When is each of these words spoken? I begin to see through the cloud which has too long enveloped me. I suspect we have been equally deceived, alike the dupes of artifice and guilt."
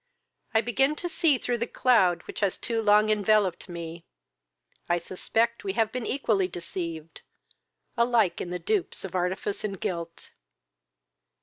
I 0.55 0.61
begin 0.61 0.95
to 0.95 1.07
see 1.07 1.37
through 1.37 1.59
the 1.59 1.67
cloud 1.67 2.23
which 2.23 2.39
has 2.39 2.57
too 2.57 2.81
long 2.81 3.11
enveloped 3.11 3.69
me. 3.69 4.03
I 4.89 4.97
suspect 4.97 5.63
we 5.63 5.73
have 5.73 5.91
been 5.91 6.07
equally 6.07 6.47
deceived, 6.47 7.21
alike 7.95 8.37
the 8.37 8.57
dupes 8.57 9.05
of 9.05 9.13
artifice 9.13 9.63
and 9.63 9.79
guilt." 9.79 10.31